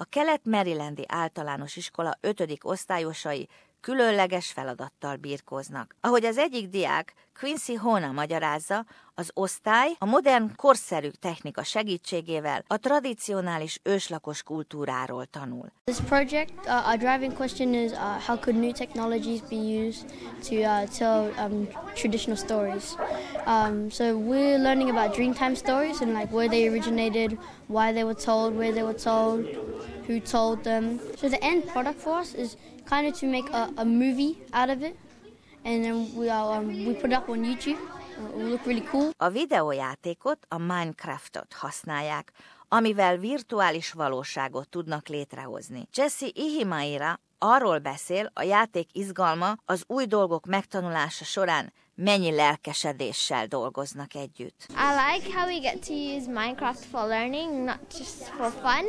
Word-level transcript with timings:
A 0.00 0.04
kelet-marylandi 0.04 1.04
általános 1.08 1.76
iskola 1.76 2.18
ötödik 2.20 2.66
osztályosai 2.66 3.48
különleges 3.80 4.52
feladattal 4.52 5.16
birkóznak. 5.16 5.96
Ahogy 6.00 6.24
az 6.24 6.38
egyik 6.38 6.68
diák 6.68 7.12
Quincy 7.38 7.74
Hona 7.74 8.12
magyarázza, 8.12 8.86
az 9.18 9.30
osztály 9.34 9.90
a 9.98 10.06
modern, 10.06 10.50
korszerű 10.56 11.08
technika 11.20 11.62
segítségével 11.62 12.64
a 12.66 12.76
tradicionális 12.76 13.80
őslakos 13.82 14.42
kultúráról 14.42 15.26
tanul. 15.26 15.72
This 15.84 16.00
project, 16.00 16.52
uh, 16.66 16.88
our 16.88 16.96
driving 16.96 17.32
question 17.36 17.74
is 17.74 17.92
uh, 17.92 17.98
how 18.26 18.36
could 18.36 18.60
new 18.60 18.72
technologies 18.72 19.40
be 19.48 19.56
used 19.56 20.04
to 20.48 20.54
uh, 20.54 20.88
tell 20.98 21.32
um, 21.44 21.68
traditional 21.94 22.36
stories. 22.36 22.96
Um, 23.46 23.90
so 23.90 24.04
we're 24.04 24.58
learning 24.58 24.90
about 24.90 25.16
Dreamtime 25.16 25.54
stories 25.54 26.00
and 26.00 26.12
like 26.12 26.32
where 26.32 26.48
they 26.48 26.68
originated, 26.68 27.38
why 27.66 27.92
they 27.92 28.04
were 28.04 28.20
told, 28.24 28.56
where 28.56 28.72
they 28.72 28.84
were 28.84 29.00
told, 29.10 29.44
who 30.06 30.20
told 30.20 30.62
them. 30.62 31.00
So 31.16 31.28
the 31.28 31.44
end 31.44 31.66
product 31.66 32.00
for 32.00 32.20
us 32.20 32.34
is 32.34 32.56
kind 32.84 33.06
of 33.06 33.18
to 33.20 33.26
make 33.26 33.50
a, 33.50 33.68
a 33.76 33.84
movie 33.84 34.38
out 34.52 34.70
of 34.70 34.82
it, 34.82 34.94
and 35.64 35.84
then 35.84 36.14
we 36.14 36.30
um, 36.30 36.68
we 36.86 36.94
put 36.94 37.10
it 37.10 37.16
up 37.16 37.28
on 37.28 37.44
YouTube. 37.44 37.78
A 39.16 39.28
videójátékot, 39.28 40.38
a 40.48 40.58
Minecraftot 40.58 41.52
használják, 41.52 42.32
amivel 42.68 43.16
virtuális 43.16 43.92
valóságot 43.92 44.68
tudnak 44.68 45.08
létrehozni. 45.08 45.88
Jesse 45.94 46.26
Ihimaira 46.32 47.20
arról 47.38 47.78
beszél, 47.78 48.30
a 48.34 48.42
játék 48.42 48.88
izgalma 48.92 49.56
az 49.64 49.84
új 49.86 50.06
dolgok 50.06 50.46
megtanulása 50.46 51.24
során 51.24 51.72
mennyi 51.98 52.30
lelkesedéssel 52.30 53.46
dolgoznak 53.46 54.14
együtt. 54.14 54.66
I 54.68 54.90
like 55.12 55.38
how 55.38 55.46
we 55.46 55.58
get 55.58 55.86
to 55.86 55.92
use 55.92 56.30
Minecraft 56.30 56.84
for 56.90 57.06
learning, 57.06 57.64
not 57.64 57.78
just 57.98 58.28
for 58.36 58.50
fun. 58.50 58.84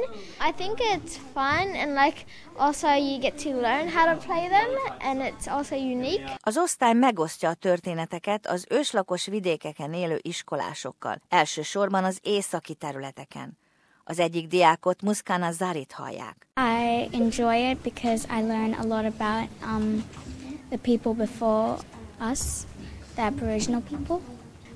I 0.50 0.52
think 0.56 0.80
it's 0.80 1.18
fun 1.34 1.76
and 1.76 1.94
like 1.94 2.26
also 2.58 2.88
you 2.88 3.20
get 3.20 3.42
to 3.44 3.50
learn 3.50 3.90
how 3.90 4.14
to 4.14 4.26
play 4.26 4.48
them 4.48 4.70
and 5.00 5.22
it's 5.22 5.48
also 5.48 5.76
unique. 5.76 6.38
Az 6.40 6.58
osztály 6.58 6.94
megosztja 6.94 7.50
a 7.50 7.54
történeteket 7.54 8.48
az 8.48 8.66
őslakos 8.70 9.26
vidékeken 9.26 9.94
élő 9.94 10.20
iskolásokkal, 10.22 11.22
elsősorban 11.30 12.04
az 12.04 12.20
északi 12.22 12.74
területeken. 12.74 13.58
Az 14.04 14.20
egyik 14.20 14.48
diákot 14.48 15.02
Muskana 15.02 15.52
Zarit 15.52 15.92
hallják. 15.92 16.48
I 16.56 17.10
enjoy 17.12 17.70
it 17.70 17.78
because 17.78 18.28
I 18.40 18.42
learn 18.42 18.74
a 18.74 18.84
lot 18.84 19.14
about 19.20 19.50
um, 19.64 20.04
the 20.70 20.78
people 20.78 21.14
before 21.14 21.78
us, 22.32 22.40
the 23.16 23.22
Aboriginal 23.22 23.82
people. 23.82 24.22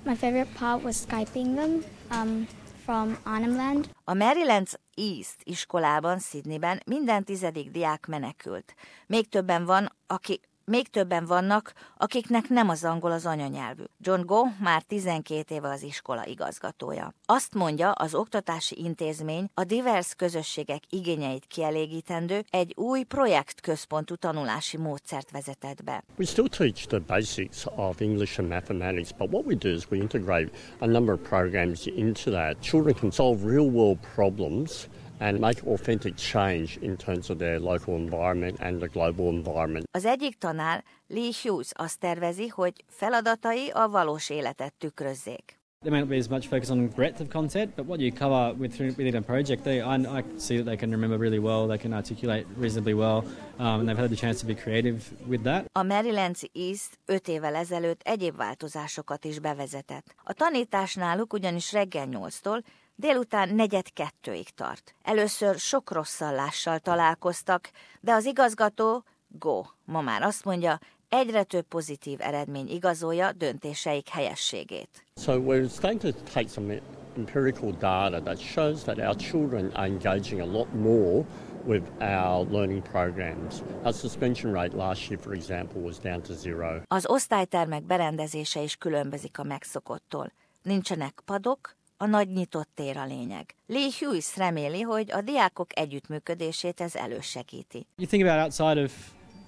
My 0.05 0.15
favorite 0.15 0.53
part 0.55 0.83
was 0.83 1.05
Skyping 1.05 1.55
them 1.55 1.83
um, 2.11 2.47
from 2.85 3.17
Arnhem 3.25 3.55
Land. 3.55 3.89
A 4.03 4.13
Maryland 4.13 4.67
East 4.95 5.35
iskolában, 5.43 6.19
Sydneyben 6.19 6.81
minden 6.85 7.23
tizedik 7.23 7.71
diák 7.71 8.05
menekült. 8.07 8.75
Még 9.07 9.29
többen 9.29 9.65
van, 9.65 9.91
aki 10.07 10.39
még 10.65 10.87
többen 10.87 11.25
vannak, 11.25 11.73
akiknek 11.97 12.49
nem 12.49 12.69
az 12.69 12.83
angol 12.83 13.11
az 13.11 13.25
anyanyelvű. 13.25 13.83
John 13.99 14.25
Go 14.25 14.43
már 14.59 14.81
12 14.81 15.55
éve 15.55 15.69
az 15.69 15.83
iskola 15.83 16.25
igazgatója. 16.25 17.13
Azt 17.25 17.53
mondja, 17.53 17.91
az 17.91 18.15
oktatási 18.15 18.83
intézmény 18.83 19.49
a 19.53 19.63
divers 19.63 20.15
közösségek 20.15 20.83
igényeit 20.89 21.45
kielégítendő 21.45 22.43
egy 22.49 22.73
új 22.75 23.03
projektközpontú 23.03 24.15
tanulási 24.15 24.77
módszert 24.77 25.31
vezetett 25.31 25.83
be. 25.83 26.03
We 26.17 26.25
still 26.25 26.47
teach 26.47 26.87
the 26.87 26.99
basics 26.99 27.65
of 27.75 28.01
English 28.01 28.39
and 28.39 28.49
mathematics, 28.49 29.09
but 29.17 29.33
what 29.33 29.45
we 29.45 29.55
do 29.55 29.69
is 29.69 29.87
we 29.89 29.97
integrate 29.97 30.49
a 30.79 30.85
number 30.85 31.13
of 31.13 31.21
programs 31.29 31.85
into 31.85 32.31
that. 32.31 32.61
Children 32.61 32.95
can 32.99 33.11
solve 33.11 33.45
real 33.45 33.69
world 33.69 33.97
problems 34.15 34.87
and 35.19 35.39
make 35.39 35.61
authentic 35.65 36.15
change 36.15 36.77
in 36.81 36.95
terms 36.95 37.29
of 37.29 37.37
their 37.37 37.59
local 37.59 37.95
environment 37.95 38.59
and 38.59 38.79
the 38.79 38.87
global 38.87 39.27
environment. 39.27 39.85
Az 39.91 40.05
egyik 40.05 40.37
tanár, 40.37 40.83
Lee 41.07 41.31
Hughes 41.41 41.71
azt 41.73 41.99
tervezi, 41.99 42.47
hogy 42.47 42.73
feladatai 42.87 43.69
a 43.69 43.87
valós 43.87 44.29
életet 44.29 44.73
tükrözzék. 44.73 45.61
There 45.83 45.91
may 45.91 45.99
not 45.99 46.09
be 46.09 46.17
as 46.17 46.29
much 46.29 46.47
focus 46.47 46.69
on 46.69 46.87
breadth 46.87 47.19
of 47.19 47.29
content, 47.29 47.75
but 47.75 47.85
what 47.85 47.99
you 47.99 48.09
cover 48.09 48.53
with, 48.57 48.79
within 48.79 49.15
a 49.15 49.21
project, 49.21 49.65
they, 49.65 49.81
I, 49.81 49.95
I 49.95 50.23
see 50.37 50.55
that 50.55 50.63
they 50.63 50.77
can 50.77 50.91
remember 50.91 51.17
really 51.17 51.39
well, 51.39 51.67
they 51.67 51.77
can 51.77 51.93
articulate 51.93 52.47
reasonably 52.57 52.93
well, 52.93 53.25
um, 53.59 53.81
and 53.81 53.89
they've 53.89 53.97
had 53.97 54.09
the 54.09 54.15
chance 54.15 54.39
to 54.39 54.45
be 54.45 54.55
creative 54.55 55.11
with 55.27 55.43
that. 55.43 55.65
A 55.71 55.83
Maryland 55.83 56.35
East 56.53 56.99
öt 57.05 57.27
évvel 57.27 57.55
ezelőtt 57.55 58.01
egyéb 58.01 58.35
változásokat 58.35 59.25
is 59.25 59.39
bevezetett. 59.39 60.15
A 60.23 60.33
tanítás 60.33 60.95
náluk 60.95 61.33
ugyanis 61.33 61.71
reggel 61.71 62.07
8-tól 62.11 62.63
délután 62.95 63.55
negyed 63.55 63.93
kettőig 63.93 64.49
tart. 64.49 64.95
Először 65.01 65.55
sok 65.57 65.91
rosszallással 65.91 66.79
találkoztak, 66.79 67.69
de 67.99 68.13
az 68.13 68.25
igazgató, 68.25 69.03
Go, 69.27 69.61
ma 69.85 70.01
már 70.01 70.21
azt 70.21 70.45
mondja, 70.45 70.79
egyre 71.09 71.43
több 71.43 71.65
pozitív 71.65 72.21
eredmény 72.21 72.69
igazolja 72.69 73.31
döntéseik 73.31 74.09
helyességét. 74.09 75.05
So 75.15 75.33
we're 75.33 75.69
starting 75.69 76.01
to 76.01 76.11
take 76.33 76.47
some 76.47 76.81
empirical 77.17 77.71
data 77.71 78.21
that 78.21 78.39
shows 78.39 78.83
that 78.83 78.97
our 78.97 79.15
children 79.15 79.71
are 79.73 79.87
engaging 79.87 80.41
a 80.41 80.45
lot 80.45 80.73
more 80.73 81.25
with 81.65 81.83
our 81.99 82.45
learning 82.49 82.81
programs. 82.81 83.61
Our 83.83 83.93
suspension 83.93 84.53
rate 84.53 84.75
last 84.75 85.09
year, 85.09 85.21
for 85.21 85.33
example, 85.33 85.81
was 85.81 85.99
down 85.99 86.21
to 86.21 86.33
zero. 86.33 86.81
Az 86.87 87.07
osztálytermek 87.07 87.83
berendezése 87.83 88.61
is 88.61 88.75
különbözik 88.75 89.39
a 89.39 89.43
megszokottól. 89.43 90.31
Nincsenek 90.61 91.21
padok, 91.25 91.75
a 92.03 92.07
nagy 92.07 92.29
nyitott 92.29 92.69
tér 92.75 92.97
a 92.97 93.05
lényeg. 93.05 93.55
Lee 93.67 93.89
Hughes 93.99 94.37
reméli, 94.37 94.81
hogy 94.81 95.11
a 95.11 95.21
diákok 95.21 95.67
együttműködését 95.79 96.81
ez 96.81 96.95
elősegíti. 96.95 97.85
You 97.97 98.07
think 98.07 98.23
about 98.27 98.43
outside 98.43 98.83
of 98.83 98.91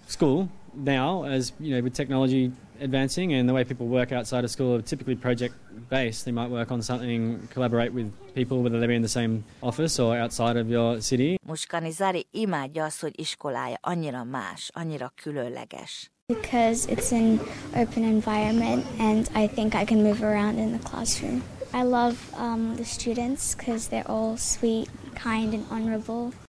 school 0.07 0.47
now, 0.83 1.23
as 1.23 1.53
you 1.59 1.69
know, 1.69 1.83
with 1.83 1.95
technology 1.95 2.51
advancing 2.81 3.33
and 3.33 3.47
the 3.47 3.53
way 3.53 3.63
people 3.63 3.85
work 3.85 4.11
outside 4.11 4.43
of 4.43 4.49
school 4.49 4.73
are 4.73 4.81
typically 4.81 5.15
project 5.15 5.53
based. 5.89 6.23
They 6.23 6.33
might 6.33 6.49
work 6.49 6.71
on 6.71 6.81
something, 6.81 7.39
collaborate 7.53 7.93
with 7.93 8.07
people, 8.33 8.57
whether 8.57 8.79
they 8.79 8.87
be 8.87 8.95
in 8.95 9.01
the 9.01 9.17
same 9.19 9.43
office 9.59 10.03
or 10.03 10.17
outside 10.17 10.57
of 10.61 10.69
your 10.69 11.01
city. 11.01 11.35
Muskani 11.47 11.91
Zari 11.91 12.25
imádja 12.31 12.83
azt, 12.83 13.01
hogy 13.01 13.19
iskolája 13.19 13.77
annyira 13.81 14.23
más, 14.23 14.69
annyira 14.73 15.13
különleges. 15.15 16.11
Because 16.27 16.91
it's 16.91 17.11
an 17.11 17.39
open 17.73 18.03
environment 18.03 18.85
and 18.99 19.29
I 19.35 19.47
think 19.47 19.73
I 19.73 19.83
can 19.85 20.01
move 20.01 20.23
around 20.23 20.57
in 20.57 20.71
the 20.71 20.89
classroom. 20.89 21.54
I 21.75 21.83
love 21.83 22.33
um, 22.37 22.77
the 22.77 22.85
students 22.85 23.53
because 23.53 23.89
they're 23.89 24.09
all 24.09 24.37
sweet, 24.37 24.87
kind, 25.13 25.53
and 25.53 25.65
honorable. 25.69 26.31